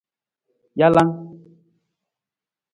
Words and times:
Jalang. 0.79 1.11